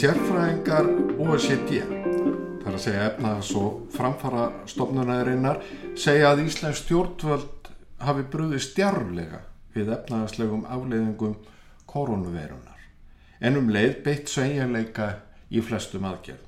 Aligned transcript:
Sérfræðingar 0.00 0.86
OECD, 1.20 1.82
þar 2.62 2.72
að 2.72 2.80
segja 2.80 3.08
efnaðas 3.10 3.50
og 3.60 3.82
framfara 3.92 4.46
stofnunarinnar, 4.70 5.60
segja 5.92 6.30
að 6.30 6.46
Íslands 6.46 6.80
stjórnvöld 6.86 7.59
hafi 8.00 8.26
brúðið 8.32 8.62
stjárlega 8.66 9.40
við 9.74 9.90
efnaðaslegum 9.96 10.66
afleiðingum 10.66 11.34
koronaveirunar, 11.90 12.78
en 13.40 13.58
um 13.60 13.68
leið 13.72 13.98
beitt 14.04 14.32
sveigjarleika 14.32 15.10
í 15.50 15.62
flestum 15.64 16.06
aðgerðum. 16.10 16.46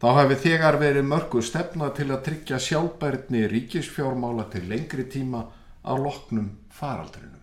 Þá 0.00 0.08
hafi 0.18 0.36
þegar 0.42 0.78
verið 0.82 1.08
mörgu 1.08 1.40
stefna 1.42 1.88
til 1.96 2.10
að 2.10 2.24
tryggja 2.28 2.60
sjálfbærni 2.60 3.46
ríkisfjármála 3.48 4.48
til 4.52 4.66
lengri 4.68 5.06
tíma 5.08 5.46
á 5.80 5.92
loknum 5.96 6.50
faraldrinu. 6.74 7.40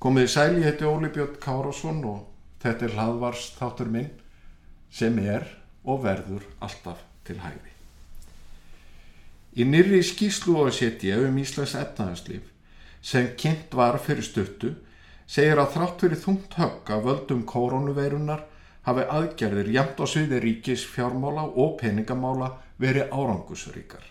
Komiði 0.00 0.32
sæli 0.32 0.64
heiti 0.64 0.88
Óli 0.88 1.10
Björn 1.12 1.36
Kárásson 1.42 2.04
og 2.08 2.30
Þetta 2.60 2.86
er 2.86 2.96
hlaðvars 2.96 3.44
þáttur 3.56 3.88
minn 3.92 4.10
sem 4.92 5.16
er 5.24 5.46
og 5.88 6.02
verður 6.04 6.44
alltaf 6.60 7.00
til 7.24 7.40
hægri. 7.40 7.69
Í 9.50 9.64
nýri 9.66 9.98
skíslu 10.06 10.60
og 10.62 10.70
setja 10.74 11.16
um 11.24 11.38
Íslands 11.42 11.74
efnaðarslif 11.74 12.46
sem 13.02 13.32
kynnt 13.40 13.72
var 13.74 13.96
fyrir 13.98 14.22
stuttu 14.22 14.76
segir 15.26 15.58
að 15.58 15.72
þrátt 15.74 16.04
fyrir 16.04 16.20
þungt 16.22 16.54
högg 16.58 16.92
að 16.94 17.06
völdum 17.08 17.40
koronaveirunar 17.48 18.44
hafi 18.86 19.06
aðgerðir 19.16 19.72
jæmt 19.74 19.98
á 19.98 20.04
sviði 20.06 20.38
ríkis 20.44 20.84
fjármála 20.86 21.48
og 21.50 21.76
peningamála 21.80 22.52
verið 22.78 23.10
árangusríkar. 23.10 24.04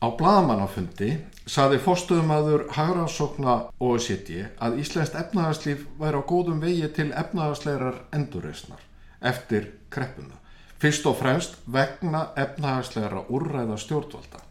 Á 0.00 0.08
bladamannafundi 0.16 1.10
saði 1.44 1.80
fórstuðumadur 1.84 2.66
Hagrásokna 2.76 3.56
OECD 3.80 4.46
að 4.60 4.78
Íslandst 4.84 5.16
efnaðarslíf 5.16 5.86
væri 6.00 6.20
á 6.20 6.28
góðum 6.28 6.60
vegi 6.60 6.88
til 6.96 7.10
efnaðarslegar 7.12 8.04
endurreysnar 8.16 8.84
eftir 9.32 9.72
kreppuna. 9.88 10.36
Fyrst 10.80 11.08
og 11.08 11.18
fremst 11.20 11.58
vegna 11.64 12.30
efnaðarslegra 12.36 13.26
úrræða 13.28 13.76
stjórnvalda. 13.80 14.49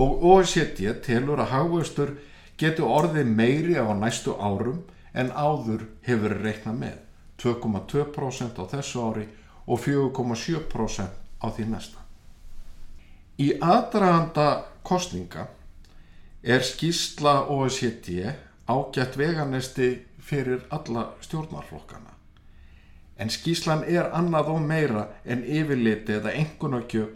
Og 0.00 0.22
OECD 0.24 0.86
telur 1.04 1.42
að 1.42 1.52
hagvöxtur 1.52 2.14
getur 2.60 2.88
orðið 2.88 3.28
meiri 3.28 3.76
á 3.76 3.88
næstu 3.92 4.36
árum 4.38 4.84
en 5.12 5.32
áður 5.32 5.88
hefur 6.06 6.36
reiknað 6.40 6.78
með 6.80 7.00
2,2% 7.42 8.60
á 8.60 8.64
þessu 8.72 9.02
ári 9.02 9.26
og 9.66 9.80
4,7% 9.84 11.18
á 11.42 11.46
því 11.50 11.66
næsta. 11.72 11.98
Í 13.38 13.58
aðdraganda 13.60 14.64
kostninga 14.86 15.48
er 16.42 16.64
skýsla 16.64 17.48
OECD 17.50 18.32
ágætt 18.68 19.16
veganesti 19.18 19.90
fyrir 20.22 20.62
alla 20.70 21.12
stjórnarflokkana. 21.20 22.12
En 23.18 23.30
skýslan 23.30 23.84
er 23.86 24.08
annað 24.14 24.52
og 24.54 24.62
meira 24.66 25.06
en 25.24 25.44
yfirliti 25.44 26.16
eða 26.18 26.34
engunarkjöf 26.38 27.10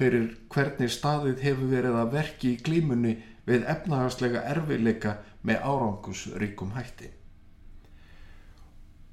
fyrir 0.00 0.30
hvernig 0.52 0.92
staðið 0.92 1.42
hefur 1.44 1.72
verið 1.74 1.98
að 2.00 2.14
verki 2.14 2.54
í 2.54 2.60
glímunni 2.64 3.18
við 3.48 3.66
efnahagslega 3.68 4.44
erfileika 4.48 5.18
með 5.44 5.66
árangusríkum 5.68 6.72
hætti. 6.76 7.10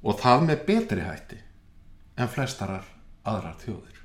Og 0.08 0.20
það 0.22 0.48
með 0.48 0.66
betri 0.70 1.04
hætti 1.04 1.40
en 2.18 2.32
flestarar 2.32 2.88
aðrar 3.28 3.58
þjóðir. 3.62 3.98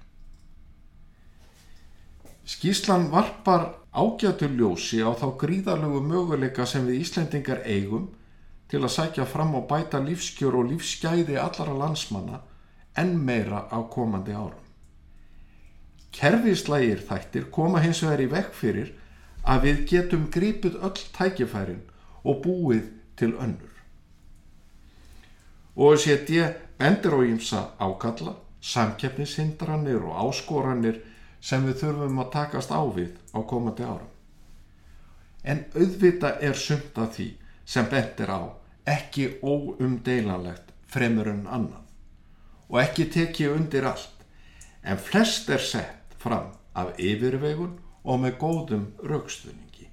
Skíslan 2.53 3.07
varpar 3.13 3.69
ágætu 3.95 4.49
ljósi 4.51 4.99
á 5.07 5.15
þá 5.15 5.29
gríðarlegu 5.39 6.01
möguleika 6.03 6.67
sem 6.67 6.89
við 6.89 7.05
Íslendingar 7.05 7.63
eigum 7.63 8.09
til 8.73 8.83
að 8.83 8.95
sækja 8.97 9.29
fram 9.29 9.55
og 9.55 9.69
bæta 9.71 10.01
lífskjör 10.03 10.59
og 10.59 10.73
lífsgæði 10.73 11.39
allara 11.39 11.77
landsmanna 11.85 12.43
en 12.99 13.15
meira 13.21 13.69
á 13.71 13.79
komandi 13.87 14.35
árum. 14.35 14.72
Kerfislægir 16.13 17.01
þættir 17.09 17.49
koma 17.51 17.81
hins 17.81 18.03
vegar 18.05 18.21
í 18.21 18.29
vekk 18.33 18.53
fyrir 18.57 18.93
að 19.49 19.67
við 19.67 19.85
getum 19.91 20.27
gripið 20.35 20.79
öll 20.85 21.05
tækifærin 21.17 21.81
og 22.23 22.43
búið 22.45 22.91
til 23.17 23.33
önnur. 23.35 23.73
Og 25.77 25.97
þess 25.97 26.13
að 26.13 26.33
ég 26.37 26.59
bendur 26.79 27.17
á 27.17 27.21
ímsa 27.25 27.63
ákalla, 27.81 28.37
samkeppnishindranir 28.61 30.05
og 30.05 30.19
áskoranir 30.29 31.01
sem 31.41 31.65
við 31.67 31.81
þurfum 31.83 32.21
að 32.23 32.33
takast 32.37 32.71
á 32.71 32.83
við 32.85 33.17
á 33.35 33.41
komandi 33.43 33.87
árum. 33.89 34.11
En 35.43 35.65
auðvita 35.75 36.37
er 36.39 36.55
sumt 36.55 36.99
af 37.03 37.17
því 37.17 37.33
sem 37.65 37.89
bentir 37.91 38.31
á 38.31 38.53
ekki 38.87 39.39
óumdeilanlegt 39.43 40.71
fremur 40.87 41.31
en 41.31 41.47
annað 41.47 41.83
og 42.69 42.81
ekki 42.83 43.09
tekið 43.13 43.57
undir 43.57 43.87
allt 43.87 44.25
en 44.83 44.99
flest 44.99 45.51
er 45.53 45.63
sett 45.63 46.02
fram 46.23 46.53
af 46.79 46.95
yfirvegun 46.99 47.77
og 48.03 48.21
með 48.23 48.39
góðum 48.41 48.87
raukstunningi. 49.07 49.89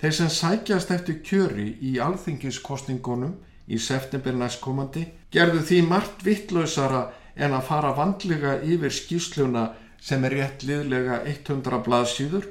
Þeir 0.00 0.16
sem 0.18 0.32
sækjast 0.32 0.90
eftir 0.92 1.20
kjöri 1.24 1.68
í 1.80 1.94
alþingiskostningunum 2.02 3.36
í 3.70 3.78
september 3.80 4.34
næstkomandi 4.36 5.06
gerðu 5.32 5.62
því 5.64 5.80
margt 5.88 6.24
vittlausara 6.26 7.06
en 7.34 7.56
að 7.56 7.66
fara 7.70 7.94
vandlega 7.96 8.58
yfir 8.62 8.92
skýsluna 8.92 9.70
sem 10.04 10.24
er 10.28 10.36
rétt 10.36 10.66
liðlega 10.68 11.22
100 11.24 11.80
blaðsýður 11.86 12.50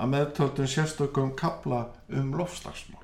að 0.00 0.10
meðtöldum 0.14 0.70
sérstökum 0.70 1.34
kabla 1.38 1.84
um 2.08 2.32
lofslagsmál. 2.38 3.02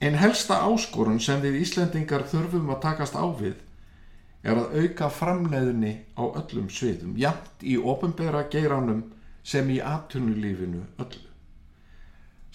En 0.00 0.16
helsta 0.20 0.60
áskorun 0.68 1.20
sem 1.20 1.40
við 1.40 1.62
Íslendingar 1.62 2.26
þurfum 2.28 2.70
að 2.72 2.82
takast 2.84 3.16
á 3.16 3.24
við 3.36 3.56
er 4.42 4.58
að 4.60 4.76
auka 4.80 5.08
framleiðinni 5.10 5.92
á 6.18 6.24
öllum 6.26 6.68
sviðum, 6.70 7.16
jæmt 7.18 7.62
í 7.62 7.76
ofinbera 7.78 8.46
geiranum 8.52 9.04
sem 9.46 9.68
í 9.70 9.80
atunulífinu 9.80 10.84
öllu. 11.02 11.24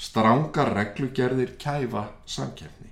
Strángar 0.02 0.74
reglugerðir 0.76 1.56
kæfa 1.62 2.08
samkefni. 2.26 2.90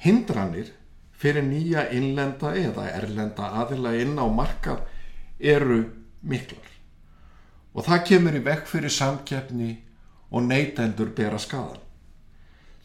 Hindranir 0.00 0.72
fyrir 1.12 1.44
nýja 1.44 1.86
innlenda 1.94 2.54
eða 2.56 2.88
erlenda 2.96 3.52
aðila 3.62 3.94
inn 4.00 4.16
á 4.18 4.26
markað 4.32 4.82
eru 5.38 5.84
miklar 6.20 6.70
og 7.74 7.86
það 7.86 8.04
kemur 8.08 8.36
í 8.36 8.42
vekk 8.44 8.66
fyrir 8.66 8.92
samkeppni 8.92 9.70
og 10.30 10.46
neytendur 10.46 11.12
bera 11.14 11.38
skadan. 11.38 11.78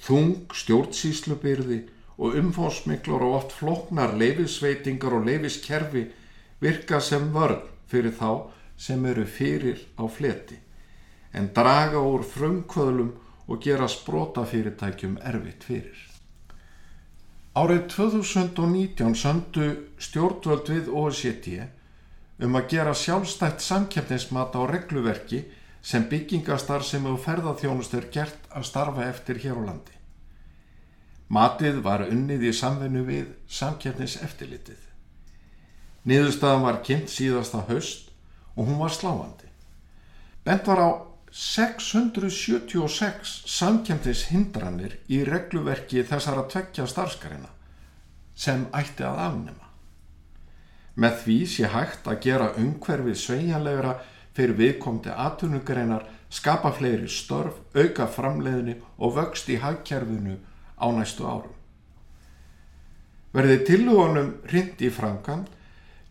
Þung, 0.06 0.52
stjórnsýslubyrði 0.54 1.80
og 2.18 2.36
umfósmiklar 2.40 3.24
og 3.26 3.40
oft 3.40 3.56
floknar 3.56 4.16
leifisveitingar 4.18 5.18
og 5.18 5.26
leifiskerfi 5.28 6.06
virka 6.62 7.00
sem 7.00 7.32
vörn 7.34 7.66
fyrir 7.92 8.16
þá 8.16 8.30
sem 8.78 9.06
eru 9.06 9.26
fyrir 9.26 9.82
á 10.00 10.08
fleti 10.08 10.60
en 11.36 11.52
draga 11.56 12.00
úr 12.00 12.24
frumkvöðlum 12.24 13.12
og 13.48 13.62
gera 13.62 13.88
sprótafyrirtækjum 13.92 15.18
erfitt 15.22 15.66
fyrir. 15.68 15.98
Árið 17.56 17.84
2019 17.94 19.16
söndu 19.20 19.68
stjórnvöld 20.00 20.72
við 20.72 20.90
OECD 20.92 21.50
um 22.44 22.58
að 22.60 22.72
gera 22.74 22.96
sjálfstætt 22.96 23.64
samkeppnismat 23.64 24.56
á 24.60 24.62
regluverki 24.68 25.44
sem 25.86 26.08
byggingastar 26.12 26.84
sem 26.84 27.06
hefur 27.06 27.22
ferðarþjónust 27.28 27.94
er 28.00 28.10
gert 28.12 28.50
að 28.52 28.68
starfa 28.72 29.06
eftir 29.08 29.40
hér 29.44 29.60
á 29.60 29.64
landi. 29.70 29.95
Matið 31.30 31.82
var 31.86 32.06
unnið 32.06 32.50
í 32.50 32.54
samvennu 32.54 33.02
við 33.08 33.32
samkeppniseftilitið. 33.50 34.78
Niðurstaðan 36.06 36.66
var 36.68 36.84
kynnt 36.86 37.10
síðasta 37.10 37.64
haust 37.70 38.12
og 38.56 38.68
hún 38.70 38.78
var 38.78 38.94
sláandi. 38.94 39.50
Bent 40.46 40.68
var 40.70 40.80
á 40.86 40.90
676 41.36 43.32
samkjöndishindranir 43.50 45.00
í 45.12 45.24
regluverki 45.28 46.06
þessara 46.08 46.46
tveggja 46.48 46.86
starfskarina 46.88 47.50
sem 48.36 48.68
ætti 48.76 49.04
að 49.04 49.20
afnema. 49.26 49.66
Með 50.96 51.18
því 51.24 51.40
sé 51.52 51.72
hægt 51.74 52.06
að 52.08 52.22
gera 52.24 52.54
umhverfið 52.62 53.18
sveianlegra 53.20 53.98
fyrir 54.36 54.56
viðkomti 54.60 55.12
aðtunugreinar, 55.12 56.06
skapa 56.30 56.72
fleiri 56.76 57.10
störf, 57.12 57.58
auka 57.76 58.08
framleiðinu 58.08 58.78
og 59.00 59.16
vöxt 59.18 59.50
í 59.52 59.58
hagkerfinu 59.60 60.38
á 60.80 60.88
næstu 60.92 61.28
árum. 61.28 61.54
Verði 63.36 63.60
tilhugunum 63.68 64.32
hrind 64.48 64.80
í 64.80 64.90
framkant, 64.94 65.50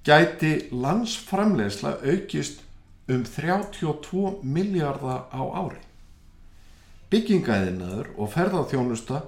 gæti 0.05 0.69
landsframleiðsla 0.73 1.97
aukist 2.05 2.61
um 3.09 3.25
32 3.25 4.41
miljardar 4.43 5.25
á 5.33 5.41
ári. 5.41 5.81
Byggingaðinaður 7.13 8.11
og 8.19 8.31
ferðarþjónusta 8.33 9.23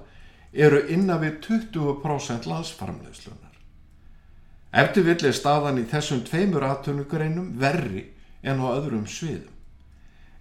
eru 0.53 0.81
innan 0.93 1.21
við 1.21 1.39
20% 1.45 2.47
landsframlegslunar. 2.49 3.53
Eftir 4.77 5.05
villi 5.07 5.31
staðan 5.33 5.79
í 5.81 5.85
þessum 5.89 6.23
tveimur 6.27 6.65
aðtunugreinum 6.67 7.53
verri 7.59 8.03
en 8.43 8.61
á 8.61 8.67
öðrum 8.75 9.07
sviðum. 9.09 9.53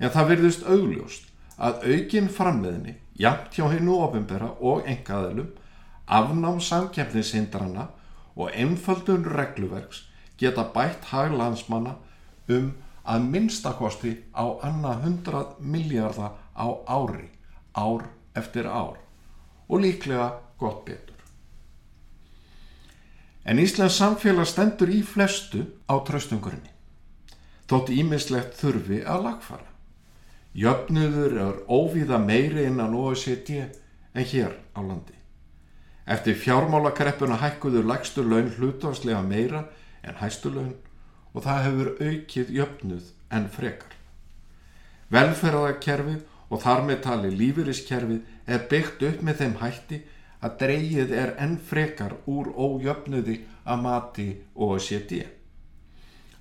En 0.00 0.12
það 0.12 0.30
virðist 0.32 0.66
augljóst 0.68 1.28
að 1.56 1.86
aukin 1.88 2.28
framleðni, 2.28 2.96
jafnt 3.18 3.54
hjá 3.56 3.68
hennu 3.72 3.96
ofinbera 4.04 4.52
og 4.60 4.86
engaðilum, 4.88 5.52
afnám 6.06 6.60
samkjæmnishindrana 6.60 7.88
og 8.36 8.50
einföldun 8.52 9.24
regluverks 9.24 10.04
geta 10.38 10.66
bætt 10.74 11.08
hag 11.12 11.32
landsmanna 11.32 11.96
um 12.48 12.74
að 13.06 13.28
minnstakosti 13.32 14.12
á 14.34 14.44
annað 14.66 15.02
hundrað 15.06 15.58
miljardar 15.60 16.36
á 16.52 16.66
ári, 16.86 17.30
ár 17.74 18.08
eftir 18.34 18.66
ár 18.66 18.98
og 19.68 19.80
líklega 19.80 20.32
gott 20.58 20.84
betur. 20.84 21.14
En 23.46 23.58
Íslands 23.62 23.96
samfélag 24.00 24.48
stendur 24.50 24.90
í 24.90 25.02
flestu 25.06 25.62
á 25.86 25.94
traustungurinn. 26.02 26.66
Þótt 27.70 27.92
ímislegt 27.94 28.58
þurfi 28.58 29.02
að 29.06 29.22
lagfara. 29.26 29.75
Jöfnuður 30.56 31.34
er 31.36 31.56
óvíða 31.68 32.16
meiri 32.22 32.64
innan 32.64 32.94
OECD 32.96 33.50
en 33.60 34.24
hér 34.24 34.54
á 34.72 34.80
landi. 34.80 35.12
Eftir 36.08 36.38
fjármálakreppuna 36.40 37.36
hækkuðu 37.42 37.82
lagstu 37.84 38.24
laun 38.24 38.48
hlutvarslega 38.54 39.20
meira 39.26 39.66
en 40.00 40.16
hæstu 40.22 40.54
laun 40.54 40.72
og 41.34 41.44
það 41.44 41.62
hefur 41.66 41.90
aukið 42.08 42.54
jöfnuð 42.56 43.10
en 43.36 43.50
frekar. 43.52 43.92
Velferðarkerfið 45.12 46.24
og 46.48 46.62
þar 46.62 46.84
með 46.88 47.02
tali 47.04 47.34
lífyriskerfið 47.36 48.54
er 48.54 48.64
byggt 48.70 49.04
upp 49.10 49.22
með 49.28 49.42
þeim 49.42 49.56
hætti 49.60 50.00
að 50.40 50.56
dreyið 50.62 51.12
er 51.20 51.34
enn 51.42 51.58
frekar 51.58 52.16
úr 52.24 52.48
ójöfnuði 52.56 53.42
að 53.66 53.84
mati 53.84 54.28
og 54.54 54.76
að 54.78 54.84
séti. 54.88 55.20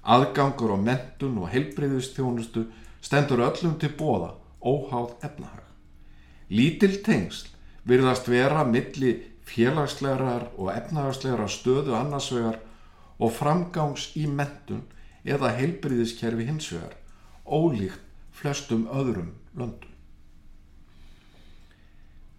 Aðgangur 0.06 0.75
og 0.77 0.83
mentun 0.85 1.39
og 1.41 1.50
heilbreyðustjónustu 1.51 2.67
stendur 3.06 3.44
öllum 3.46 3.78
til 3.80 3.94
bóða 3.94 4.34
óháð 4.66 5.13
efnahag. 5.28 5.62
Lítil 6.50 7.02
tengsl 7.06 7.52
virðast 7.86 8.30
vera 8.30 8.63
milli 8.66 9.13
félagslegar 9.46 10.50
og 10.57 10.72
efnahagslegar 10.74 11.52
stöðu 11.52 11.94
annarsvegar 11.98 12.57
og 13.22 13.34
framgangs 13.34 14.10
í 14.18 14.25
mentun 14.28 14.84
eða 15.25 15.54
heilbriðiskerfi 15.57 16.48
hinsvegar, 16.50 16.96
ólíkt 17.46 18.02
flestum 18.36 18.88
öðrum 18.92 19.31
löndum. 19.56 19.92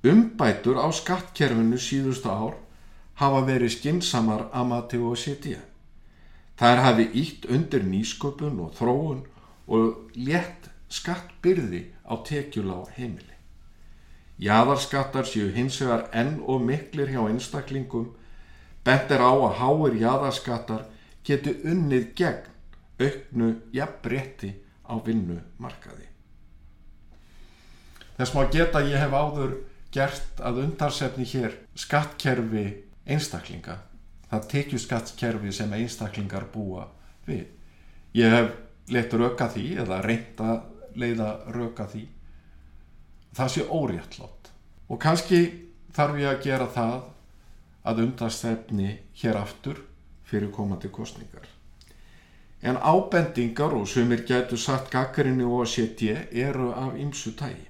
Umbætur 0.07 0.79
á 0.79 0.87
skattkerfinu 0.95 1.79
síðustu 1.83 2.31
ár 2.31 2.59
hafa 3.19 3.41
verið 3.47 3.73
skinsamar 3.79 4.49
að 4.53 4.69
mati 4.71 4.99
og 5.01 5.17
setja. 5.19 5.63
Það 6.59 6.83
hafi 6.85 7.07
ítt 7.23 7.49
undir 7.53 7.83
nýsköpun 7.87 8.61
og 8.67 8.77
þróun 8.77 9.25
og 9.67 10.11
létt 10.15 10.69
skattbyrði 10.93 11.83
á 12.07 12.15
tekjula 12.27 12.81
á 12.81 12.85
heimili. 12.97 13.35
Jæðarskattar 14.39 15.27
séu 15.27 15.49
hins 15.55 15.79
vegar 15.81 16.07
enn 16.13 16.39
og 16.45 16.61
miklir 16.63 17.11
hjá 17.15 17.23
einstaklingum, 17.25 18.11
bent 18.85 19.11
er 19.11 19.25
á 19.25 19.33
að 19.33 19.57
háir 19.61 19.97
jæðarskattar 20.03 20.85
geti 21.27 21.57
unnið 21.65 22.13
gegn 22.19 22.53
auknu 23.01 23.49
jafnbretti 23.73 24.53
á 24.87 24.95
vinnumarkaði. 25.05 26.07
Þess 28.17 28.33
má 28.37 28.47
geta 28.53 28.85
ég 28.85 29.01
hef 29.01 29.13
áður 29.13 29.59
gert 29.93 30.41
að 30.41 30.63
undarsefni 30.65 31.27
hér 31.29 31.57
skattkerfi 31.77 32.67
einstaklinga 33.07 33.81
það 34.31 34.49
tekju 34.53 34.81
skattkerfi 34.83 35.53
sem 35.55 35.73
einstaklingar 35.77 36.49
búa 36.53 36.87
við 37.27 37.47
ég 38.19 38.33
hef 38.35 38.55
leitt 38.93 39.15
röka 39.15 39.49
því 39.53 39.67
eða 39.83 40.01
reynd 40.05 40.41
að 40.43 40.99
leiða 41.01 41.31
röka 41.55 41.89
því 41.91 42.05
það 43.37 43.53
sé 43.55 43.67
óréttlót 43.69 44.51
og 44.89 45.01
kannski 45.03 45.41
þarf 45.97 46.21
ég 46.23 46.31
að 46.31 46.43
gera 46.47 46.71
það 46.77 46.97
að 47.87 48.03
undarsefni 48.07 48.97
hér 49.21 49.39
aftur 49.41 49.83
fyrir 50.27 50.51
komandi 50.55 50.91
kostningar 50.93 51.47
en 52.67 52.79
ábendingar 52.81 53.75
og 53.77 53.89
sumir 53.89 54.25
getur 54.27 54.59
satt 54.59 54.91
gaggarinni 54.91 55.45
og 55.47 55.65
að 55.65 55.73
setja 55.75 56.23
eru 56.33 56.73
af 56.75 56.97
ymsu 56.99 57.35
tægi 57.39 57.67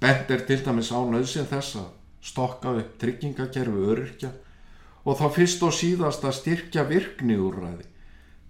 Bent 0.00 0.30
er 0.32 0.46
til 0.48 0.62
dæmis 0.64 0.88
á 0.96 1.00
nöðsin 1.04 1.48
þess 1.48 1.76
að 1.76 1.88
stokka 2.24 2.72
upp 2.80 2.94
tryggingakerfi 3.00 3.82
öryrkja 3.92 4.30
og 5.04 5.18
þá 5.20 5.26
fyrst 5.34 5.64
og 5.66 5.74
síðast 5.76 6.24
að 6.24 6.36
styrkja 6.38 6.84
virkniúrræði 6.88 7.89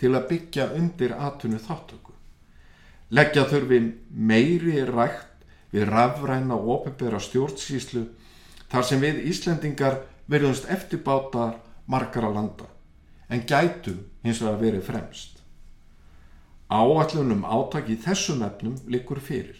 til 0.00 0.14
að 0.16 0.28
byggja 0.30 0.70
undir 0.78 1.12
atvinnu 1.12 1.60
þáttöku. 1.60 2.14
Leggja 3.10 3.44
þurfi 3.50 3.80
meiri 4.10 4.84
rægt 4.88 5.44
við 5.74 5.88
rafræna 5.90 6.56
og 6.56 6.70
ofinbera 6.78 7.20
stjórnsýslu 7.20 8.06
þar 8.70 8.86
sem 8.86 9.02
við 9.02 9.24
Íslendingar 9.30 10.00
verðumst 10.30 10.70
eftirbátar 10.70 11.58
margara 11.90 12.30
landa 12.32 12.68
en 13.30 13.44
gætum 13.46 14.00
hins 14.24 14.40
vegar 14.42 14.60
verið 14.60 14.86
fremst. 14.86 15.36
Áallunum 16.70 17.44
átaki 17.46 17.96
þessum 17.98 18.42
efnum 18.46 18.76
likur 18.90 19.20
fyrir. 19.22 19.58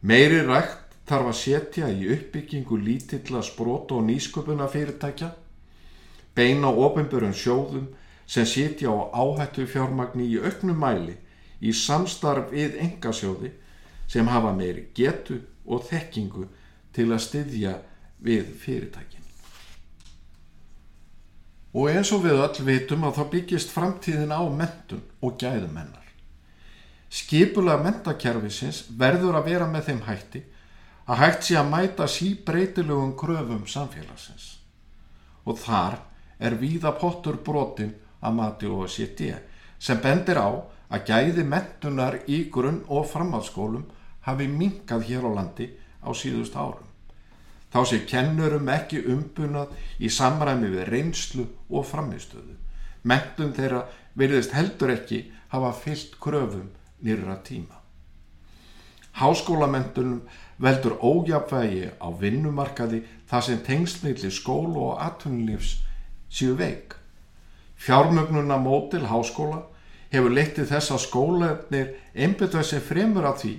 Meiri 0.00 0.42
rægt 0.44 0.96
þarf 1.08 1.30
að 1.32 1.38
setja 1.40 1.88
í 1.92 2.08
uppbyggingu 2.14 2.76
lítilla 2.80 3.42
sprót 3.44 3.92
og 3.92 4.04
nýsköpuna 4.06 4.68
fyrirtækja, 4.70 5.30
beina 6.36 6.70
ofinbjörun 6.70 7.36
sjóðum 7.36 7.88
sem 8.30 8.46
setja 8.46 8.92
á 8.94 9.10
áhættu 9.10 9.66
fjármagni 9.66 10.28
í 10.30 10.38
auknum 10.38 10.78
mæli 10.78 11.16
í 11.60 11.72
samstarf 11.74 12.52
við 12.54 12.78
engasjóði 12.84 13.50
sem 14.10 14.28
hafa 14.30 14.52
meiri 14.54 14.86
getu 14.94 15.40
og 15.66 15.82
þekkingu 15.88 16.46
til 16.94 17.08
að 17.10 17.24
styðja 17.26 17.72
við 18.22 18.52
fyrirtækin. 18.62 19.26
Og 21.74 21.90
eins 21.90 22.10
og 22.14 22.24
við 22.24 22.40
öll 22.42 22.66
vitum 22.66 23.06
að 23.06 23.18
þá 23.18 23.24
byggist 23.34 23.74
framtíðin 23.74 24.34
á 24.34 24.42
mentun 24.42 25.02
og 25.22 25.36
gæðumennar. 25.38 26.06
Skipulega 27.10 27.82
mentakerfisins 27.82 28.84
verður 28.98 29.38
að 29.38 29.50
vera 29.50 29.66
með 29.70 29.90
þeim 29.90 30.02
hætti 30.06 30.42
að 31.10 31.22
hægt 31.24 31.46
sé 31.46 31.58
að 31.58 31.70
mæta 31.70 32.06
síbreytilegum 32.06 33.16
kröfum 33.18 33.66
samfélagsins 33.66 34.60
og 35.46 35.58
þar 35.58 35.98
er 36.38 36.54
víða 36.60 36.92
pottur 36.98 37.38
brotin 37.42 37.94
að 38.20 38.36
mati 38.36 38.68
og 38.68 38.90
setja 38.90 39.40
sem 39.80 40.00
bendir 40.02 40.36
á 40.36 40.50
að 40.90 41.04
gæði 41.08 41.44
mentunar 41.46 42.18
í 42.28 42.44
grunn 42.52 42.82
og 42.88 43.08
framhaldsskólum 43.08 43.86
hafi 44.26 44.46
minkað 44.48 45.06
hér 45.08 45.26
á 45.26 45.30
landi 45.38 45.70
á 46.04 46.10
síðust 46.12 46.56
árum. 46.56 46.86
Þá 47.70 47.80
sé 47.86 48.00
kennurum 48.10 48.68
ekki 48.68 49.04
umbunað 49.06 49.72
í 50.02 50.10
samræmi 50.10 50.72
við 50.72 50.88
reynslu 50.90 51.46
og 51.70 51.86
framistöðu. 51.86 52.56
Mentun 53.06 53.54
þeirra 53.56 53.84
verðist 54.18 54.56
heldur 54.56 54.92
ekki 54.96 55.22
hafa 55.54 55.70
fyllt 55.72 56.18
kröfum 56.20 56.68
nýra 57.00 57.38
tíma. 57.46 57.78
Háskólamentunum 59.20 60.20
veldur 60.58 60.98
ójafvægi 61.00 61.90
á 61.96 62.08
vinnumarkaði 62.20 63.04
þar 63.30 63.46
sem 63.46 63.62
tengsmiðli 63.64 64.30
skólu 64.34 64.90
og 64.90 65.00
atvinnulífs 65.02 65.78
séu 66.30 66.56
veik. 66.58 66.99
Fjármögnuna 67.80 68.58
mótil 68.60 69.06
háskóla 69.08 69.62
hefur 70.12 70.34
leittið 70.36 70.68
þess 70.74 70.92
að 70.92 71.04
skólanir 71.06 71.92
einbjöðuð 72.12 72.66
sem 72.68 72.82
fremur 72.84 73.28
að 73.30 73.38
því 73.44 73.52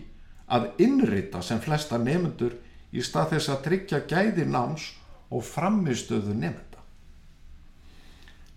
að 0.52 0.68
innrita 0.86 1.42
sem 1.42 1.62
flesta 1.64 1.98
nefnendur 1.98 2.58
í 2.92 3.02
stað 3.02 3.36
þess 3.36 3.54
að 3.54 3.64
tryggja 3.68 4.02
gæði 4.12 4.46
náms 4.52 4.92
og 5.32 5.46
framistöðu 5.48 6.36
nefnda. 6.36 6.84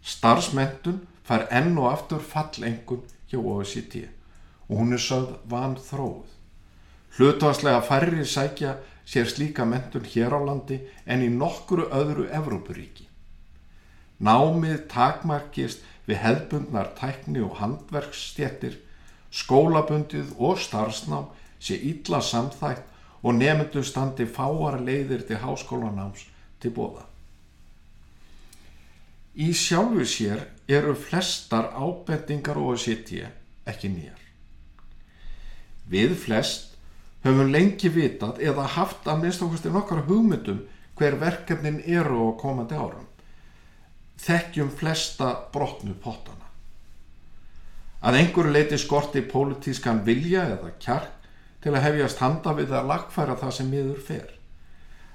Starfsmentun 0.05 1.01
fær 1.25 1.47
enn 1.55 1.79
og 1.79 1.89
aftur 1.93 2.21
fallengun 2.21 3.07
hjá 3.31 3.39
OECD 3.39 4.03
og 4.69 4.81
hún 4.81 4.97
er 4.97 5.01
sögð 5.01 5.39
van 5.49 5.79
þróð. 5.81 6.27
Hlutvarslega 7.17 7.81
færri 7.87 8.27
sækja 8.27 8.77
sér 9.07 9.29
slíka 9.31 9.65
mentun 9.65 10.05
hér 10.05 10.35
á 10.35 10.41
landi 10.45 10.81
en 11.07 11.23
í 11.23 11.31
nokkuru 11.31 11.87
öðru 11.95 12.27
Evrópuríki. 12.29 13.04
Námið 14.25 14.87
takmarkist 14.89 15.85
við 16.09 16.21
hefðbundnar 16.23 16.93
tækni 16.99 17.43
og 17.45 17.59
handverksstjettir, 17.61 18.79
skólabundið 19.35 20.33
og 20.39 20.61
starfsnám 20.63 21.31
sé 21.61 21.77
illa 21.91 22.21
samþægt 22.25 22.85
og 23.25 23.37
nefndu 23.41 23.83
standi 23.85 24.27
fáar 24.29 24.79
leiðir 24.85 25.25
til 25.29 25.41
háskólanáms 25.43 26.27
til 26.61 26.73
bóða. 26.77 27.05
Í 29.35 29.51
sjálfu 29.57 30.05
sér 30.07 30.45
eru 30.69 30.95
flestar 30.95 31.73
ábendingar 31.75 32.61
og 32.61 32.77
að 32.77 32.85
sitja 32.85 33.33
ekki 33.67 33.91
nýjar. 33.91 34.21
Við 35.91 36.15
flest 36.21 36.77
höfum 37.25 37.51
lengi 37.53 37.91
vitað 37.91 38.39
eða 38.45 38.69
haft 38.77 39.09
að 39.09 39.25
minnst 39.25 39.43
okkurstu 39.43 39.73
nokkara 39.73 40.05
hugmyndum 40.07 40.63
hver 40.95 41.19
verkefnin 41.19 41.83
eru 41.83 42.29
á 42.29 42.41
komandi 42.41 42.79
árum. 42.79 43.09
Þekkjum 44.21 44.71
flesta 44.71 45.31
brotnu 45.53 45.95
pottana. 46.01 46.49
Að 48.05 48.19
einhverju 48.21 48.53
leiti 48.53 48.79
skorti 48.79 49.23
pólitískan 49.25 50.03
vilja 50.05 50.45
eða 50.55 50.73
kjark 50.79 51.29
til 51.65 51.73
að 51.73 51.85
hefjast 51.87 52.21
handa 52.21 52.53
við 52.57 52.75
að 52.77 52.89
lagfæra 52.91 53.37
það 53.41 53.55
sem 53.57 53.71
miður 53.73 54.01
fer. 54.05 54.31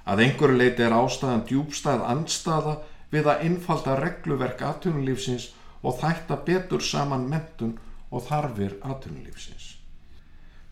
Að 0.09 0.23
einhverju 0.25 0.57
leiti 0.57 0.85
er 0.85 0.95
ástæðan 0.97 1.45
djúbstæð 1.49 2.05
andstaða 2.09 2.79
við 3.13 3.29
að 3.29 3.43
innfalda 3.45 3.97
regluverk 3.99 4.63
aðtunulífsins 4.65 5.51
og 5.85 5.99
þætta 6.01 6.39
betur 6.45 6.81
saman 6.83 7.27
mentun 7.29 7.77
og 8.09 8.25
þarfir 8.25 8.77
aðtunulífsins. 8.81 9.75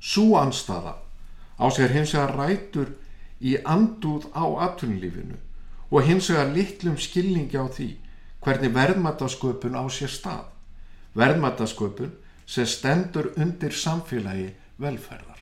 Sú 0.01 0.33
andstaða 0.37 0.97
á 1.57 1.65
sér 1.73 1.93
hins 1.93 2.13
vegar 2.13 2.35
rætur 2.37 2.93
í 3.41 3.57
andúð 3.61 4.29
á 4.33 4.45
aðtunulífinu 4.45 5.37
og 5.89 6.03
hins 6.05 6.29
vegar 6.33 6.53
litlum 6.53 6.97
skilningi 6.97 7.57
á 7.57 7.65
því 7.69 7.89
hvernig 8.47 8.71
verðmættasköpun 8.71 9.75
á 9.75 9.83
sér 9.91 10.11
stað. 10.11 10.45
Verðmættasköpun 11.19 12.13
sem 12.47 12.67
stendur 12.69 13.33
undir 13.35 13.75
samfélagi 13.75 14.53
velferðar. 14.79 15.41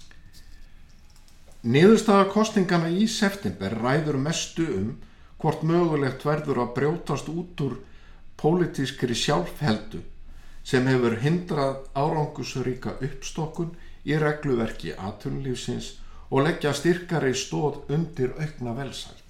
Niðurstaða 1.65 2.25
kostningana 2.33 2.89
í 2.89 3.05
september 3.09 3.73
ræður 3.77 4.17
mestu 4.21 4.65
um 4.69 4.89
hvort 5.41 5.61
mögulegt 5.65 6.25
verður 6.25 6.63
að 6.63 6.73
brjótast 6.79 7.29
út 7.29 7.61
úr 7.65 7.75
pólitískri 8.41 9.17
sjálfheldu 9.17 10.01
sem 10.65 10.87
hefur 10.89 11.17
hindrað 11.21 11.83
árangusríka 11.93 12.95
uppstokkun 13.05 13.75
í 14.05 14.17
regluverki 14.21 14.95
aðtunlífsins 14.97 15.91
og 16.31 16.47
leggja 16.47 16.73
styrkari 16.73 17.33
stóð 17.37 17.83
undir 17.93 18.33
aukna 18.41 18.73
velsælt. 18.77 19.24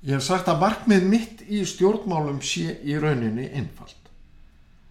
Ég 0.00 0.16
hef 0.16 0.24
sagt 0.24 0.48
að 0.48 0.62
markmið 0.62 1.02
mitt 1.04 1.40
í 1.44 1.60
stjórnmálum 1.68 2.38
sé 2.40 2.78
í 2.88 2.94
rauninni 2.96 3.50
einfalt. 3.52 3.96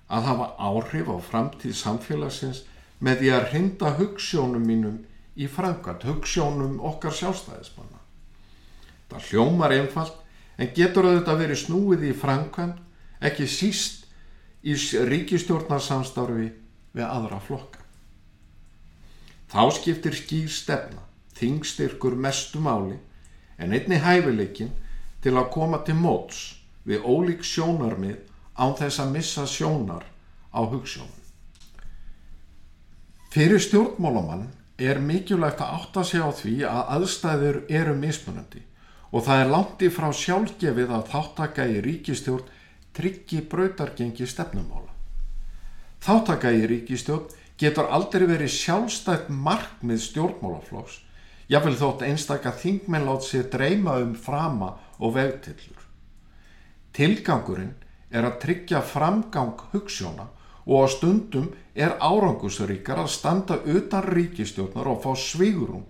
Að 0.06 0.28
hafa 0.30 0.48
áhrif 0.62 1.08
á 1.10 1.18
framtíð 1.18 1.74
samfélagsins 1.80 2.60
með 3.02 3.24
því 3.24 3.32
að 3.34 3.48
hrinda 3.50 3.94
hugssjónum 3.98 4.68
mínum 4.70 5.00
í 5.34 5.48
frangat, 5.50 6.06
hugssjónum 6.06 6.78
okkar 6.86 7.16
sjálfstæðismanna. 7.18 7.98
Það 9.10 9.26
hljómar 9.32 9.74
einfalt 9.74 10.20
en 10.62 10.70
getur 10.78 11.08
auðvitað 11.08 11.42
verið 11.42 11.62
snúið 11.64 12.06
í 12.06 12.14
frankvæmt, 12.14 12.78
ekki 13.26 13.48
síst 13.50 14.06
í 14.62 14.76
ríkistjórnarsamstarfi 15.10 16.52
við 16.94 17.06
aðra 17.08 17.40
flokka. 17.42 17.82
Þá 19.50 19.64
skiptir 19.74 20.14
skýr 20.14 20.52
stefna, 20.54 21.02
þingstyrkur 21.34 22.14
mestu 22.14 22.62
máli 22.62 23.00
en 23.58 23.74
einni 23.74 23.98
hæfileikin 24.04 24.70
til 25.24 25.36
að 25.36 25.52
koma 25.54 25.82
til 25.86 25.98
móts 26.00 26.42
við 26.88 27.06
ólík 27.06 27.44
sjónarmið 27.46 28.20
án 28.60 28.76
þess 28.80 29.02
að 29.04 29.12
missa 29.16 29.46
sjónar 29.48 30.06
á 30.52 30.60
hugssjónum. 30.64 31.16
Fyrir 33.30 33.62
stjórnmálamann 33.62 34.48
er 34.80 35.00
mikilvægt 35.04 35.62
að 35.62 35.74
átta 35.78 36.04
sig 36.08 36.24
á 36.24 36.30
því 36.34 36.56
að 36.66 36.94
aðstæður 36.96 37.60
eru 37.70 37.96
mismunandi 38.00 38.64
og 39.12 39.26
það 39.26 39.44
er 39.44 39.52
langt 39.54 39.84
í 39.86 39.90
frá 39.94 40.08
sjálfgefið 40.14 40.94
að 40.96 41.12
þáttaka 41.12 41.68
í 41.68 41.82
ríkistjórn 41.86 42.56
tryggi 42.96 43.42
brautargengi 43.52 44.26
stefnumála. 44.28 44.94
Þáttaka 46.00 46.52
í 46.56 46.66
ríkistjórn 46.72 47.30
getur 47.60 47.92
aldrei 47.92 48.26
verið 48.30 48.54
sjálfstætt 48.56 49.30
markmið 49.30 50.02
stjórnmálaflóks 50.08 51.02
jáfnvel 51.50 51.78
þótt 51.80 52.06
einstakka 52.08 52.54
þingmenn 52.56 53.08
látt 53.10 53.26
sér 53.26 53.50
dreyma 53.52 53.98
um 54.04 54.14
frama 54.16 54.76
og 55.00 55.16
vegtillur. 55.16 55.86
Tilgangurinn 56.94 57.76
er 58.12 58.26
að 58.26 58.40
tryggja 58.44 58.82
framgang 58.86 59.56
hugssjóna 59.72 60.28
og 60.66 60.86
á 60.86 60.88
stundum 60.92 61.48
er 61.74 61.96
árangusríkar 61.98 63.02
að 63.04 63.14
standa 63.14 63.60
utan 63.66 64.06
ríkistjórnar 64.06 64.90
og 64.92 65.02
fá 65.06 65.14
svigurum 65.18 65.86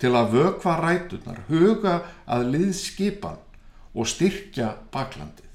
til 0.00 0.14
að 0.16 0.34
vökva 0.34 0.76
rætunar, 0.80 1.44
huga 1.48 2.00
að 2.26 2.48
liðskipan 2.54 3.38
og 3.94 4.08
styrkja 4.08 4.74
baklandið. 4.92 5.48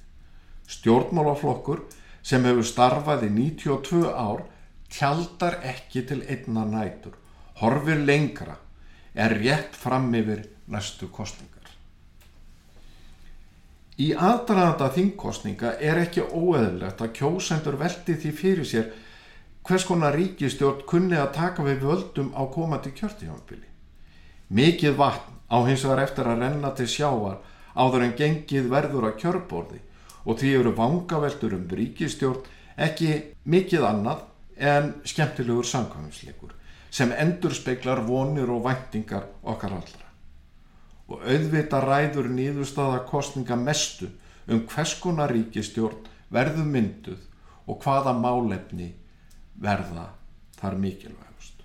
Stjórnmálaflokkur 0.70 1.84
sem 2.26 2.46
hefur 2.46 2.66
starfað 2.66 3.28
í 3.28 3.32
92 3.38 4.06
ár 4.10 4.46
tjaldar 4.90 5.60
ekki 5.66 6.06
til 6.10 6.22
einna 6.30 6.66
nætur, 6.66 7.18
horfir 7.62 8.02
lengra, 8.06 8.58
er 9.14 9.38
rétt 9.40 9.78
fram 9.78 10.14
yfir 10.14 10.46
næstu 10.68 11.10
kostningar. 11.10 11.55
Í 13.96 14.10
aðdraðanda 14.12 14.90
þingkostninga 14.92 15.70
er 15.80 16.02
ekki 16.02 16.26
óeðlegt 16.28 17.00
að 17.00 17.14
kjósendur 17.16 17.78
veldi 17.80 18.18
því 18.20 18.32
fyrir 18.36 18.68
sér 18.68 18.90
hvers 19.66 19.86
konar 19.88 20.18
ríkistjórn 20.20 20.84
kunni 20.90 21.16
að 21.16 21.32
taka 21.38 21.64
við 21.64 21.86
völdum 21.88 22.34
á 22.36 22.44
komandi 22.52 22.92
kjörtífambili. 22.98 23.70
Mikið 24.52 25.00
vatn 25.00 25.40
á 25.48 25.58
hins 25.64 25.88
vegar 25.88 26.04
eftir 26.04 26.28
að 26.28 26.44
renna 26.44 26.74
til 26.76 26.90
sjáar 26.92 27.40
áður 27.76 28.06
en 28.10 28.16
gengið 28.20 28.70
verður 28.76 29.10
að 29.10 29.18
kjörborði 29.24 29.82
og 30.26 30.40
því 30.42 30.54
eru 30.60 30.76
vangaveldur 30.76 31.56
um 31.56 31.68
ríkistjórn 31.80 32.44
ekki 32.76 33.12
mikið 33.48 33.90
annað 33.94 34.26
en 34.60 34.94
skemmtilegur 35.08 35.72
samkvæmsleikur 35.72 36.52
sem 36.92 37.16
endur 37.16 37.56
speiklar 37.56 38.04
vonir 38.04 38.52
og 38.52 38.68
væntingar 38.68 39.32
okkar 39.44 39.80
allra 39.80 40.05
og 41.08 41.22
auðvita 41.22 41.82
ræður 41.84 42.30
nýðustada 42.34 43.04
kostninga 43.10 43.58
mestu 43.60 44.10
um 44.48 44.64
hvers 44.70 44.96
konar 45.02 45.34
ríkistjórn 45.34 46.08
verðu 46.34 46.66
mynduð 46.66 47.22
og 47.66 47.82
hvaða 47.84 48.14
málefni 48.18 48.92
verða 49.62 50.10
þar 50.60 50.80
mikilvægust. 50.82 51.62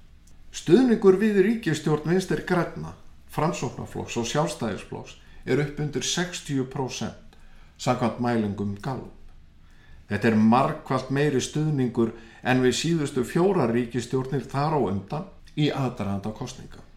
Stuðningur 0.52 1.18
við 1.20 1.40
ríkistjórn 1.46 2.12
vinstir 2.12 2.44
græna, 2.48 2.94
framsóknarflokks 3.30 4.18
og 4.20 4.28
sjálfstæðisflokks 4.28 5.16
er 5.46 5.62
upp 5.64 5.80
undir 5.80 6.04
60% 6.04 7.38
samkvæmt 7.80 8.20
mælingum 8.20 8.76
galum. 8.82 9.12
Þetta 10.10 10.28
er 10.28 10.36
markvallt 10.36 11.10
meiri 11.14 11.40
stuðningur 11.40 12.12
en 12.42 12.62
við 12.64 12.76
síðustu 12.76 13.24
fjóra 13.24 13.68
ríkistjórnir 13.70 14.48
þar 14.50 14.76
á 14.76 14.80
undan 14.90 15.28
í 15.56 15.70
aðdraðanda 15.70 16.32
kostninga. 16.34 16.89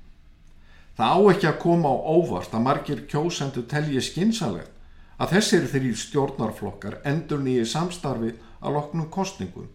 Það 0.98 1.14
á 1.18 1.20
ekki 1.34 1.50
að 1.50 1.60
koma 1.64 1.90
á 1.90 1.98
óvart 1.98 2.54
að 2.54 2.66
margir 2.68 3.04
kjósendu 3.10 3.64
telji 3.70 4.02
skinsalegt 4.02 4.70
að 5.18 5.36
þessir 5.38 5.68
þrý 5.72 5.92
stjórnarflokkar 5.98 7.00
endur 7.10 7.42
nýju 7.42 7.66
samstarfi 7.70 8.34
að 8.62 8.78
loknum 8.78 9.10
kostningum. 9.14 9.70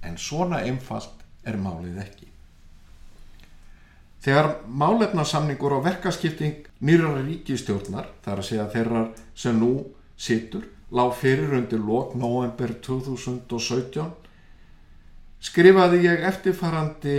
En 0.00 0.16
svona 0.16 0.62
einfalt 0.64 1.24
er 1.44 1.58
málið 1.60 2.00
ekki. 2.04 2.30
Þegar 4.20 4.50
málefnarsamningur 4.68 5.78
og 5.78 5.86
verkaskipting 5.86 6.66
nýra 6.84 7.14
ríkistjórnar, 7.22 8.10
þar 8.24 8.42
að 8.42 8.48
segja 8.50 8.66
þeirrar 8.74 9.06
sem 9.34 9.56
nú 9.56 9.72
situr, 10.20 10.66
lág 10.92 11.14
fyrir 11.16 11.54
undir 11.56 11.80
lok 11.80 12.12
november 12.20 12.74
2017, 12.84 14.10
skrifaði 15.40 16.02
ég 16.04 16.26
eftirfarandi 16.28 17.16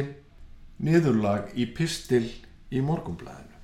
niðurlag 0.85 1.49
í 1.57 1.65
pistil 1.73 2.27
í 2.71 2.81
morgumblæðinu. 2.85 3.57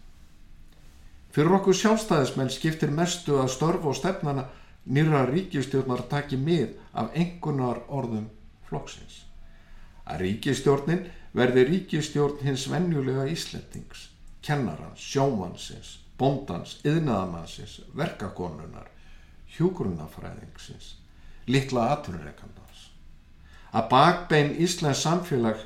Fyrir 1.31 1.57
okkur 1.59 1.75
sjálfstæðismenn 1.77 2.51
skiptir 2.53 2.91
mestu 2.93 3.37
að 3.41 3.51
störf 3.53 3.85
og 3.85 3.95
stefnana 3.97 4.47
nýra 4.87 5.25
ríkistjórnar 5.29 6.05
taki 6.09 6.39
mið 6.39 6.75
af 6.97 7.13
engunar 7.15 7.83
orðum 7.87 8.29
flokksins. 8.69 9.23
Að 10.07 10.23
ríkistjórnin 10.23 11.05
verði 11.37 11.65
ríkistjórn 11.67 12.41
hins 12.41 12.65
vennjulega 12.71 13.27
Ísletings, 13.29 14.07
kennarans, 14.41 15.03
sjómansins, 15.03 15.97
bondans, 16.17 16.77
yðnaðamannsins, 16.87 17.81
verkakonunar, 17.93 18.87
hjúgrunafræðingsins, 19.57 20.95
litla 21.47 21.91
aturreikandans. 21.93 22.87
Að 23.75 23.89
bakbein 23.91 24.55
Íslands 24.63 25.03
samfélag 25.03 25.61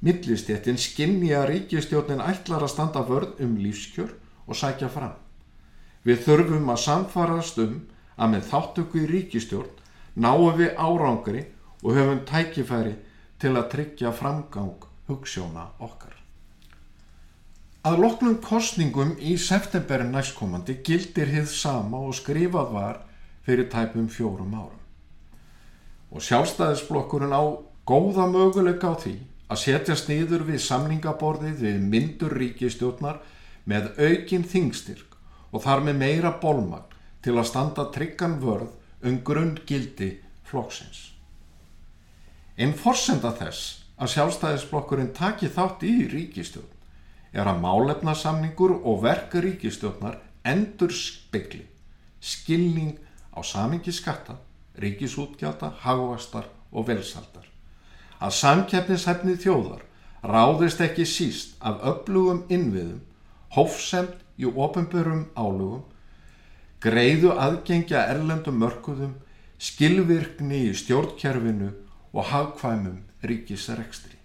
Millistéttin 0.00 0.78
skinni 0.80 1.34
að 1.36 1.50
ríkistjórnin 1.50 2.22
ætlar 2.24 2.64
að 2.64 2.72
standa 2.72 3.02
vörð 3.04 3.42
um 3.44 3.58
lífskjör 3.60 4.14
og 4.46 4.56
sækja 4.56 4.88
fram. 4.88 5.12
Við 6.04 6.22
þurfum 6.24 6.70
að 6.72 6.84
samfarast 6.86 7.58
um 7.60 7.74
að 8.16 8.32
með 8.34 8.46
þáttöku 8.48 9.02
í 9.02 9.08
ríkistjórn 9.10 9.76
náum 10.16 10.56
við 10.56 10.72
árangri 10.80 11.44
og 11.82 11.96
höfum 11.96 12.24
tækifæri 12.28 12.94
til 13.40 13.52
að 13.56 13.68
tryggja 13.74 14.12
framgang 14.16 14.88
hugssjóna 15.08 15.68
okkar. 15.80 16.16
Að 17.84 18.00
loknum 18.00 18.36
kostningum 18.44 19.14
í 19.20 19.36
septemberin 19.40 20.12
næstkomandi 20.12 20.80
gildir 20.84 21.28
hið 21.32 21.46
sama 21.48 22.00
og 22.08 22.16
skrifað 22.16 22.72
var 22.74 22.98
fyrir 23.46 23.70
tæpum 23.72 24.08
fjórum 24.12 24.52
árum. 24.52 24.80
Og 26.12 26.24
sjálfstæðisblokkurinn 26.24 27.32
á 27.32 27.44
góða 27.88 28.26
möguleika 28.28 28.92
á 28.92 28.94
því 29.00 29.14
að 29.50 29.62
setjast 29.64 30.08
niður 30.10 30.46
við 30.46 30.62
samningaborðið 30.62 31.62
við 31.64 31.78
myndur 31.92 32.36
ríkistjórnar 32.38 33.18
með 33.66 33.90
aukin 33.98 34.46
þingstyrk 34.46 35.16
og 35.50 35.64
þar 35.64 35.84
með 35.88 36.00
meira 36.04 36.32
bólmagn 36.42 36.96
til 37.24 37.34
að 37.36 37.48
standa 37.50 37.88
tryggan 37.94 38.38
vörð 38.42 38.70
um 39.06 39.18
grunngildi 39.26 40.12
flokksins. 40.46 41.10
Einn 42.60 42.76
forsenda 42.76 43.32
þess 43.36 43.80
að 44.00 44.14
sjálfstæðisblokkurinn 44.14 45.14
taki 45.16 45.50
þátt 45.52 45.84
í 45.88 45.94
ríkistjórn 46.12 46.78
er 47.32 47.50
að 47.50 47.60
málefnasamningur 47.64 48.78
og 48.78 49.02
verk 49.04 49.34
ríkistjórnar 49.42 50.18
endur 50.46 50.94
spekli, 50.94 51.66
skilning 52.20 52.96
á 53.34 53.40
samingi 53.44 53.92
skatta, 53.94 54.38
ríkisútgjata, 54.80 55.74
hagvastar 55.84 56.48
og 56.72 56.88
velsaldar. 56.88 57.49
Að 58.20 58.34
samkeppnishefni 58.36 59.36
þjóðar 59.40 59.86
ráðist 60.26 60.82
ekki 60.84 61.06
síst 61.08 61.56
af 61.64 61.80
öflugum 61.88 62.42
innviðum, 62.52 63.00
hófsemt 63.56 64.18
í 64.36 64.48
ofinbörum 64.48 65.24
álugum, 65.34 65.86
greiðu 66.80 67.32
aðgengja 67.32 68.04
erlendum 68.12 68.60
mörkuðum, 68.60 69.14
skilvirkni 69.60 70.66
í 70.68 70.76
stjórnkerfinu 70.76 71.72
og 72.12 72.28
hagkvæmum 72.28 73.00
ríkisrekstri. 73.24 74.16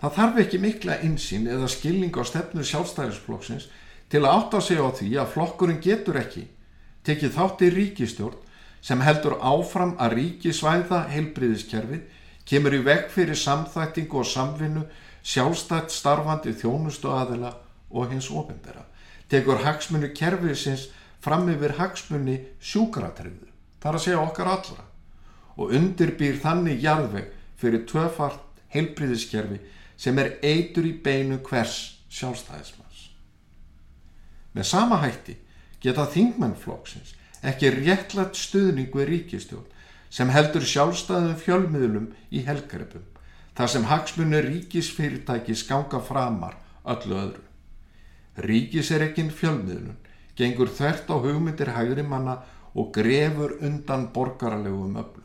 Það 0.00 0.16
þarf 0.18 0.40
ekki 0.42 0.58
mikla 0.60 0.98
insýn 1.06 1.46
eða 1.50 1.68
skilning 1.72 2.14
á 2.14 2.22
stefnu 2.26 2.64
sjálfstæðisflokksins 2.66 3.68
til 4.12 4.22
að 4.22 4.32
átta 4.32 4.60
sig 4.62 4.78
á 4.78 4.88
því 4.92 5.12
að 5.22 5.30
flokkurinn 5.34 5.82
getur 5.82 6.18
ekki 6.20 6.44
tekið 7.06 7.32
þátt 7.38 7.64
í 7.64 7.70
ríkistjórn 7.74 8.42
sem 8.80 9.00
heldur 9.02 9.38
áfram 9.40 9.94
að 9.98 10.16
ríkisvæða 10.18 11.06
heilbriðiskerfið, 11.12 12.02
kemur 12.46 12.76
í 12.76 12.82
veg 12.86 13.08
fyrir 13.10 13.38
samþættingu 13.38 14.20
og 14.22 14.28
samvinnu, 14.30 14.84
sjálfstætt 15.26 15.90
starfandi 15.90 16.52
þjónustu 16.54 17.10
aðila 17.10 17.56
og 17.90 18.12
hins 18.12 18.28
ofendera. 18.30 18.84
Tekur 19.28 19.64
hagsmunni 19.64 20.12
kerfiðsins 20.14 20.86
fram 21.22 21.48
yfir 21.50 21.74
hagsmunni 21.80 22.36
sjúkratrefðu, 22.62 23.48
þar 23.82 23.98
að 23.98 24.04
segja 24.04 24.22
okkar 24.22 24.52
allra 24.52 24.84
og 25.56 25.72
undirbýr 25.74 26.38
þannig 26.42 26.84
jarðveg 26.84 27.32
fyrir 27.58 27.86
tvöfart 27.88 28.62
heilbriðiskerfi 28.74 29.58
sem 29.96 30.18
er 30.20 30.36
eitur 30.44 30.86
í 30.86 30.92
beinu 31.02 31.40
hvers 31.44 31.96
sjálfstæðismanns. 32.12 33.10
Með 34.52 34.68
sama 34.68 35.00
hætti 35.02 35.36
geta 35.80 36.06
þingmennflokksins 36.12 37.14
ekki 37.46 37.72
réttlætt 37.78 38.38
stuðning 38.38 38.94
við 38.94 39.10
ríkistjón 39.12 39.66
sem 40.10 40.30
heldur 40.32 40.64
sjálfstæðum 40.66 41.36
fjölmiðlum 41.40 42.08
í 42.30 42.42
helgarepum 42.46 43.04
þar 43.56 43.72
sem 43.72 43.86
hagsmunni 43.88 44.40
ríkisfyrirtæki 44.44 45.56
skanga 45.56 46.00
framar 46.04 46.58
öllu 46.84 47.16
öðru. 47.16 47.44
Ríkis 48.36 48.90
er 48.92 49.06
ekki 49.06 49.30
fjölmiðlun, 49.32 49.96
gengur 50.36 50.68
þvert 50.68 51.08
á 51.08 51.16
hugmyndir 51.16 51.72
hægri 51.72 52.04
manna 52.04 52.42
og 52.76 52.92
grefur 52.92 53.56
undan 53.64 54.10
borgarlegum 54.12 54.98
öflum. 55.00 55.24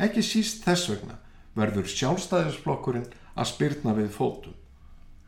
Ekki 0.00 0.24
síst 0.26 0.64
þess 0.64 0.90
vegna 0.90 1.20
verður 1.54 1.86
sjálfstæðisflokkurinn 1.92 3.06
að 3.36 3.50
spyrna 3.52 3.94
við 3.94 4.10
fótum. 4.14 4.56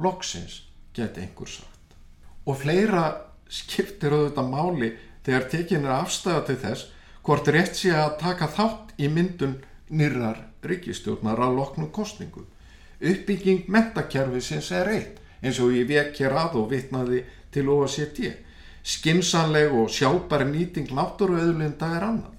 Loksins 0.02 0.62
geti 0.96 1.22
einhver 1.22 1.50
sagt. 1.50 1.94
Og 2.46 2.58
fleira 2.58 3.04
skiptir 3.52 4.16
auðvitað 4.16 4.50
máli 4.50 4.90
þegar 5.26 5.48
tekin 5.52 5.86
er 5.86 5.94
afstæða 5.96 6.44
til 6.48 6.56
þess 6.64 6.88
hvort 7.22 7.50
rétt 7.54 7.78
sé 7.78 7.92
að 7.94 8.16
taka 8.22 8.48
þátt 8.56 8.94
í 8.98 9.08
myndun 9.08 9.58
nýrar 9.90 10.40
ríkistjórnar 10.66 11.40
að 11.42 11.56
loknum 11.58 11.90
kostningu. 11.94 12.44
Uppbygging 13.02 13.68
mentakerfisins 13.70 14.70
er 14.74 14.90
eitt 14.90 15.20
eins 15.42 15.58
og 15.62 15.74
ég 15.74 15.88
vek 15.90 16.18
hér 16.18 16.36
að 16.38 16.58
og 16.62 16.68
vitnaði 16.70 17.22
til 17.54 17.68
OSCT. 17.70 18.20
Skinsanleg 18.82 19.74
og 19.74 19.90
sjálfbæri 19.94 20.48
nýting 20.50 20.90
náttúruauðlinda 20.94 21.90
er 21.96 22.06
annað. 22.06 22.36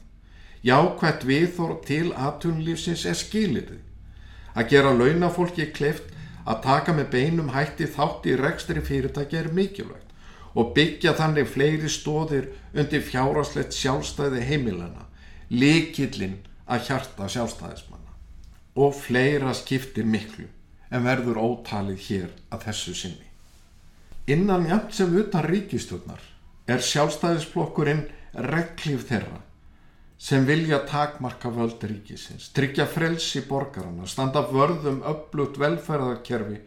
Jákvæmt 0.64 1.26
viðþór 1.28 1.74
til 1.88 2.12
aðtunlífsins 2.16 3.04
er 3.08 3.20
skilirði 3.20 3.82
Að 4.54 4.70
gera 4.70 4.94
launafólki 4.94 5.66
kleift 5.74 6.12
að 6.46 6.60
taka 6.66 6.94
með 6.94 7.10
beinum 7.16 7.50
hætti 7.56 7.88
þátt 7.90 8.28
í 8.30 8.36
rekstri 8.38 8.84
fyrirtæki 8.86 9.40
er 9.40 9.50
mikilvægt 9.56 10.13
og 10.54 10.74
byggja 10.76 11.16
þannig 11.18 11.50
fleiri 11.50 11.90
stóðir 11.90 12.50
undir 12.74 13.02
fjáraslegt 13.06 13.74
sjálfstæði 13.74 14.44
heimilana, 14.48 15.08
likillin 15.50 16.40
að 16.70 16.90
hjarta 16.90 17.30
sjálfstæðismanna. 17.30 18.12
Og 18.78 18.94
fleira 18.98 19.54
skiptir 19.58 20.06
miklu 20.06 20.48
en 20.94 21.06
verður 21.06 21.42
ótalið 21.42 22.04
hér 22.08 22.30
að 22.54 22.68
þessu 22.68 22.94
sinni. 22.98 23.30
Innan 24.30 24.68
jæmt 24.70 24.94
sem 24.96 25.16
utan 25.20 25.46
ríkistjórnar 25.50 26.22
er 26.70 26.86
sjálfstæðisflokkurinn 26.86 28.06
reglíf 28.34 29.08
þeirra 29.10 29.42
sem 30.24 30.46
vilja 30.48 30.80
takmarka 30.88 31.50
völd 31.52 31.82
ríkisins, 31.84 32.48
tryggja 32.56 32.86
frelsi 32.88 33.42
borgarana, 33.44 34.06
standa 34.08 34.46
vörðum 34.48 35.02
upplutt 35.10 35.58
velferðarkerfi 35.60 36.62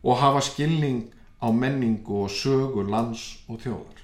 og 0.00 0.16
hafa 0.22 0.40
skilning 0.46 1.10
á 1.40 1.48
menningu 1.52 2.24
og 2.24 2.30
sögu 2.30 2.84
lands 2.88 3.44
og 3.48 3.60
þjóðar. 3.64 4.00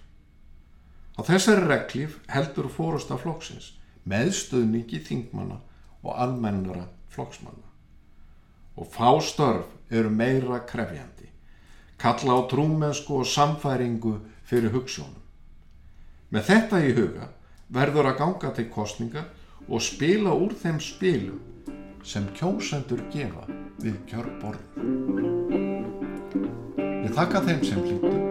Á 1.17 1.21
þessari 1.25 1.65
reglíf 1.69 2.19
heldur 2.29 2.69
fórust 2.73 3.11
af 3.13 3.25
flokksins 3.25 3.73
meðstöðningi 4.07 5.01
þingmanna 5.03 5.59
og 6.05 6.13
almennara 6.15 6.87
flokksmanna. 7.11 7.65
Og 8.77 8.89
fástörf 8.93 9.67
eru 9.91 10.11
meira 10.11 10.61
krefjandi, 10.69 11.31
kalla 11.99 12.37
á 12.37 12.41
trúmennsku 12.51 13.21
og 13.21 13.27
samfæringu 13.27 14.19
fyrir 14.45 14.75
hugssjónum. 14.75 15.23
Með 16.31 16.49
þetta 16.51 16.83
í 16.85 16.95
huga 16.95 17.31
verður 17.73 18.13
að 18.13 18.19
ganga 18.23 18.55
til 18.55 18.69
kostninga 18.71 19.27
og 19.67 19.83
spila 19.83 20.35
úr 20.35 20.55
þeim 20.63 20.81
spilum 20.83 21.41
sem 22.07 22.29
kjósendur 22.39 23.03
gefa 23.15 23.47
við 23.83 24.03
kjörborðið. 24.11 25.66
Þakka 27.17 27.41
þeim 27.47 27.61
sem 27.65 27.79
hlýttu 27.81 28.26